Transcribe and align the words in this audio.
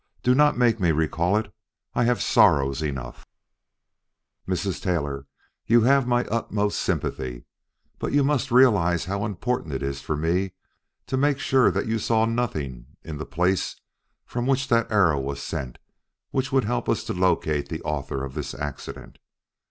Do 0.23 0.33
not 0.33 0.57
make 0.57 0.79
me 0.79 0.91
recall 0.91 1.37
it. 1.37 1.53
I 1.93 2.05
have 2.05 2.23
sorrows 2.23 2.81
enough" 2.81 3.27
"Mrs. 4.49 4.81
Taylor, 4.81 5.27
you 5.67 5.81
have 5.81 6.07
my 6.07 6.25
utmost 6.25 6.81
sympathy. 6.81 7.43
But 7.99 8.11
you 8.11 8.23
must 8.23 8.49
realize 8.49 9.05
how 9.05 9.25
important 9.25 9.75
it 9.75 9.83
is 9.83 10.01
for 10.01 10.17
me 10.17 10.53
to 11.05 11.17
make 11.17 11.37
sure 11.37 11.69
that 11.69 11.85
you 11.85 11.99
saw 11.99 12.25
nothing 12.25 12.87
in 13.03 13.19
the 13.19 13.27
place 13.27 13.79
from 14.25 14.47
which 14.47 14.69
that 14.69 14.91
arrow 14.91 15.19
was 15.19 15.39
sent 15.39 15.77
which 16.31 16.51
would 16.51 16.63
help 16.65 16.89
us 16.89 17.03
to 17.03 17.13
locate 17.13 17.69
the 17.69 17.83
author 17.83 18.25
of 18.25 18.33
this 18.33 18.55
accident. 18.55 19.19